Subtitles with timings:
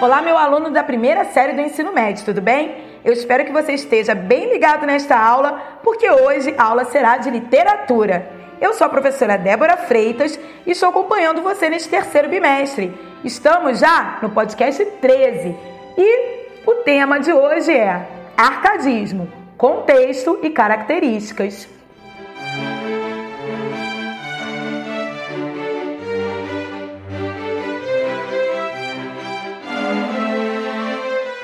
[0.00, 2.76] Olá, meu aluno da primeira série do ensino médio, tudo bem?
[3.04, 7.30] Eu espero que você esteja bem ligado nesta aula, porque hoje a aula será de
[7.30, 8.30] literatura.
[8.60, 12.92] Eu sou a professora Débora Freitas e estou acompanhando você neste terceiro bimestre.
[13.24, 15.56] Estamos já no podcast 13
[15.96, 21.68] e o tema de hoje é Arcadismo, contexto e características.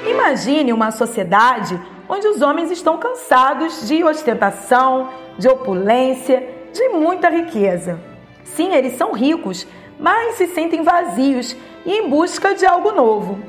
[0.08, 7.98] Imagine uma sociedade onde os homens estão cansados de ostentação, de opulência, de muita riqueza.
[8.44, 9.66] Sim, eles são ricos,
[9.98, 13.40] mas se sentem vazios e em busca de algo novo.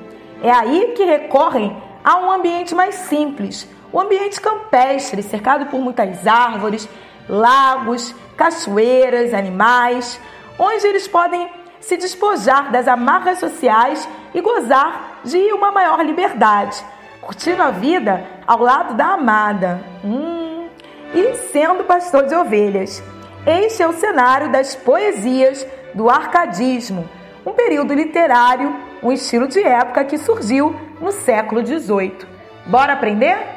[0.42, 6.28] É aí que recorrem a um ambiente mais simples, um ambiente campestre, cercado por muitas
[6.28, 6.88] árvores,
[7.30, 10.20] lagos, cachoeiras, animais,
[10.60, 16.84] onde eles podem se despojar das amarras sociais e gozar de uma maior liberdade,
[17.22, 20.68] curtindo a vida ao lado da amada hum,
[21.14, 23.02] e sendo pastor de ovelhas.
[23.48, 27.10] Este é o cenário das poesias do arcadismo,
[27.46, 32.28] um período literário, um estilo de época que surgiu no século XVIII.
[32.66, 33.55] Bora aprender?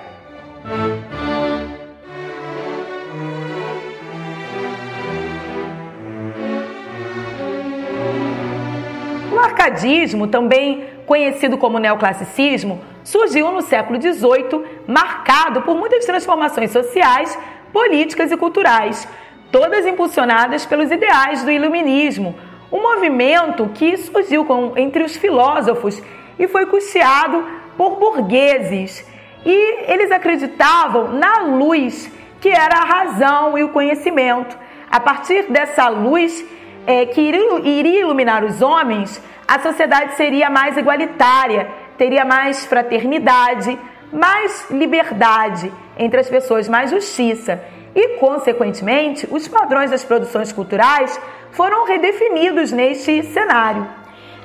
[9.32, 17.38] O arcadismo, também conhecido como neoclassicismo, surgiu no século XVIII, marcado por muitas transformações sociais,
[17.72, 19.08] políticas e culturais,
[19.50, 22.34] todas impulsionadas pelos ideais do iluminismo,
[22.70, 26.02] um movimento que surgiu com, entre os filósofos
[26.38, 27.44] e foi custeado
[27.76, 29.06] por burgueses.
[29.44, 34.56] E eles acreditavam na luz, que era a razão e o conhecimento.
[34.90, 36.44] A partir dessa luz,
[36.86, 43.78] é, que iria iluminar os homens, a sociedade seria mais igualitária, teria mais fraternidade,
[44.12, 47.60] mais liberdade entre as pessoas, mais justiça.
[47.94, 51.20] E, consequentemente, os padrões das produções culturais
[51.50, 53.86] foram redefinidos neste cenário.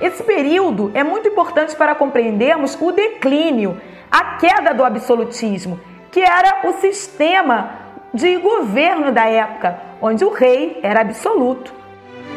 [0.01, 3.79] Esse período é muito importante para compreendermos o declínio,
[4.11, 5.79] a queda do absolutismo,
[6.11, 7.69] que era o sistema
[8.13, 11.83] de governo da época, onde o rei era absoluto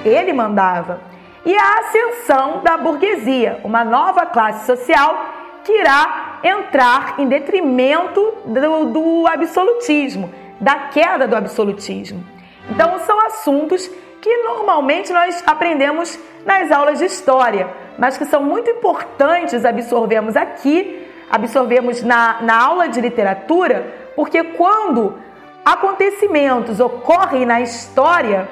[0.04, 1.00] ele mandava.
[1.44, 5.26] E a ascensão da burguesia, uma nova classe social
[5.64, 12.24] que irá entrar em detrimento do, do absolutismo, da queda do absolutismo.
[12.70, 13.88] Então, são assuntos
[14.26, 21.06] que normalmente nós aprendemos nas aulas de história, mas que são muito importantes absorvermos aqui,
[21.30, 25.16] absorvemos na, na aula de literatura, porque quando
[25.64, 28.48] acontecimentos ocorrem na história,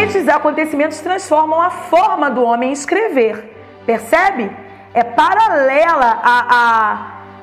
[0.00, 3.52] estes acontecimentos transformam a forma do homem escrever.
[3.84, 4.48] Percebe?
[4.94, 6.98] É paralela à, à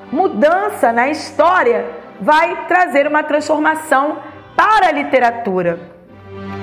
[0.10, 1.86] mudança na história,
[2.22, 4.20] vai trazer uma transformação
[4.56, 5.97] para a literatura.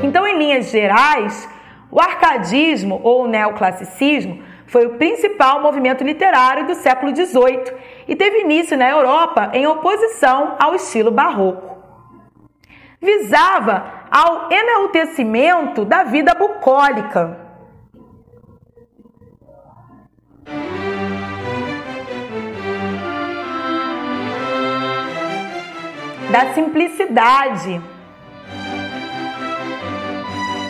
[0.04, 1.48] Então, em linhas gerais,
[1.90, 7.72] o arcadismo ou o neoclassicismo foi o principal movimento literário do século XVIII
[8.06, 11.78] e teve início na Europa em oposição ao estilo barroco.
[13.00, 17.40] Visava ao enaltecimento da vida bucólica.
[26.30, 27.93] Da simplicidade.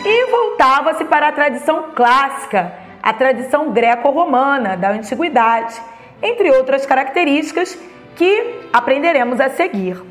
[0.05, 5.81] E voltava-se para a tradição clássica, a tradição greco-romana da antiguidade,
[6.21, 7.77] entre outras características
[8.15, 10.01] que aprenderemos a seguir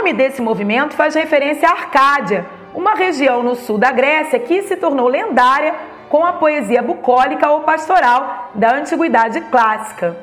[0.00, 4.76] nome desse movimento faz referência à Arcádia, uma região no sul da Grécia que se
[4.76, 5.74] tornou lendária
[6.08, 10.16] com a poesia bucólica ou pastoral da antiguidade clássica.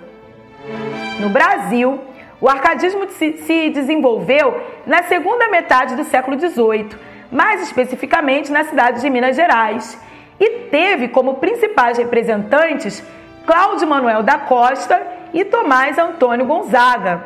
[1.19, 1.99] No Brasil,
[2.41, 6.89] o arcadismo se desenvolveu na segunda metade do século XVIII,
[7.31, 9.99] mais especificamente na cidade de Minas Gerais,
[10.39, 13.03] e teve como principais representantes
[13.45, 15.01] Cláudio Manuel da Costa
[15.33, 17.23] e Tomás Antônio Gonzaga.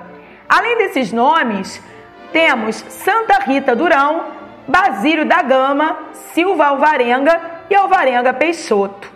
[0.48, 1.82] Além desses nomes,
[2.32, 4.26] temos Santa Rita Durão,
[4.68, 5.98] Basílio da Gama,
[6.34, 9.11] Silva Alvarenga e Alvarenga Peixoto.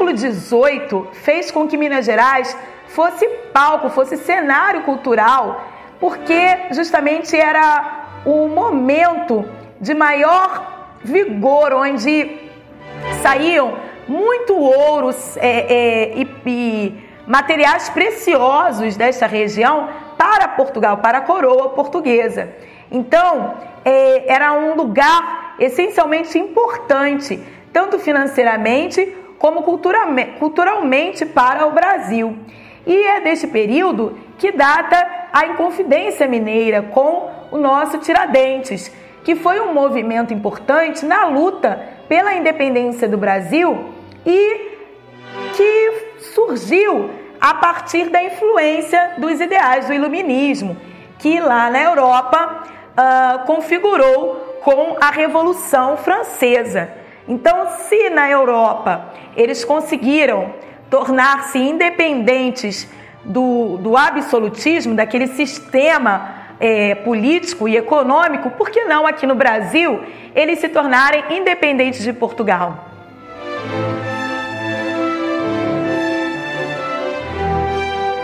[0.00, 2.56] Século XVIII fez com que Minas Gerais
[2.88, 5.62] fosse palco, fosse cenário cultural,
[5.98, 9.44] porque justamente era o momento
[9.80, 12.38] de maior vigor, onde
[13.22, 13.74] saíam
[14.08, 21.70] muito ouro é, é, e, e materiais preciosos desta região para Portugal, para a coroa
[21.70, 22.48] portuguesa.
[22.90, 23.54] Então,
[23.84, 27.38] é, era um lugar essencialmente importante,
[27.72, 32.36] tanto financeiramente como culturalmente para o Brasil.
[32.86, 38.94] E é deste período que data a Inconfidência Mineira com o nosso Tiradentes,
[39.24, 43.94] que foi um movimento importante na luta pela independência do Brasil
[44.26, 44.70] e
[45.56, 47.10] que surgiu
[47.40, 50.76] a partir da influência dos ideais do iluminismo,
[51.18, 57.00] que lá na Europa uh, configurou com a Revolução Francesa.
[57.30, 59.04] Então, se na Europa
[59.36, 60.52] eles conseguiram
[60.90, 62.88] tornar-se independentes
[63.24, 70.00] do, do absolutismo, daquele sistema é, político e econômico, por que não aqui no Brasil
[70.34, 72.86] eles se tornarem independentes de Portugal?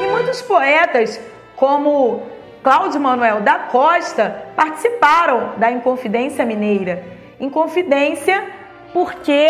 [0.02, 1.20] E muitos poetas,
[1.54, 2.24] como
[2.60, 7.04] Cláudio Manuel da Costa, participaram da Inconfidência Mineira.
[7.38, 9.48] Inconfidência porque,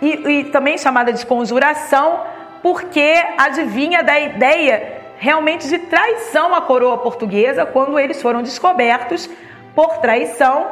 [0.00, 2.20] e, e também chamada de conjuração,
[2.62, 9.28] porque adivinha da ideia realmente de traição à coroa portuguesa quando eles foram descobertos
[9.74, 10.66] por traição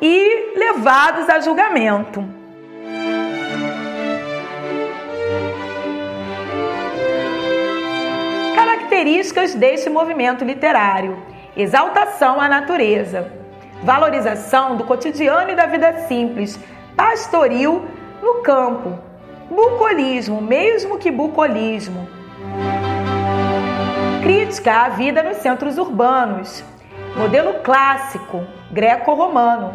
[0.00, 2.24] e levados a julgamento.
[8.54, 11.22] Características deste movimento literário:
[11.56, 13.32] exaltação à natureza,
[13.82, 16.58] valorização do cotidiano e da vida simples,
[17.00, 17.86] pastoril
[18.22, 18.98] no campo,
[19.48, 22.06] bucolismo, mesmo que bucolismo,
[24.22, 26.62] crítica à vida nos centros urbanos,
[27.16, 29.72] modelo clássico, greco-romano,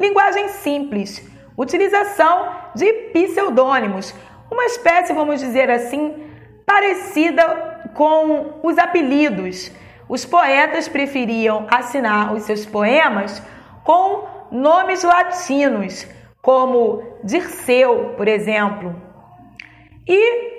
[0.00, 1.22] linguagem simples,
[1.58, 4.14] utilização de pseudônimos,
[4.50, 6.24] uma espécie, vamos dizer assim,
[6.64, 9.70] parecida com os apelidos.
[10.08, 13.42] Os poetas preferiam assinar os seus poemas
[13.84, 16.06] com nomes latinos,
[16.42, 18.94] como Dirceu, por exemplo.
[20.06, 20.52] E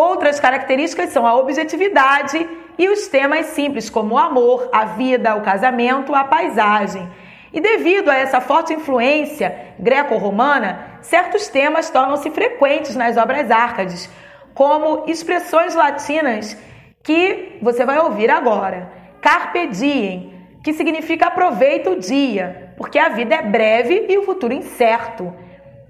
[0.00, 2.48] Outras características são a objetividade
[2.78, 7.06] e os temas simples, como o amor, a vida, o casamento, a paisagem.
[7.52, 14.08] E devido a essa forte influência greco-romana, certos temas tornam-se frequentes nas obras árcades,
[14.54, 16.56] como expressões latinas
[17.02, 18.90] que você vai ouvir agora.
[19.20, 24.52] Carpe diem, que significa aproveita o dia, porque a vida é breve e o futuro
[24.52, 25.32] incerto.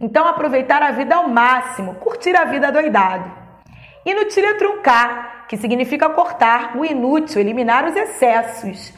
[0.00, 3.30] Então, aproveitar a vida ao máximo, curtir a vida doidado.
[4.04, 8.94] Inutile truncar, que significa cortar o inútil, eliminar os excessos.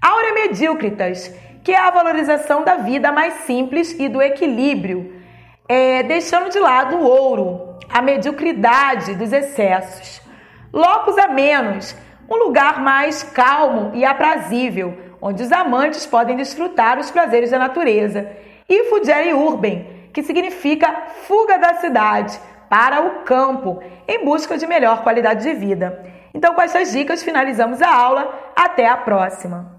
[0.00, 5.20] Aura medícritas, que é a valorização da vida mais simples e do equilíbrio,
[5.68, 10.22] é, deixando de lado o ouro, a mediocridade dos excessos.
[10.72, 11.96] Locus a menos,
[12.30, 18.30] um lugar mais calmo e aprazível, onde os amantes podem desfrutar os prazeres da natureza.
[18.68, 20.92] E fugere urbem, que significa
[21.26, 26.04] fuga da cidade, para o campo, em busca de melhor qualidade de vida.
[26.34, 28.52] Então, com essas dicas, finalizamos a aula.
[28.54, 29.75] Até a próxima!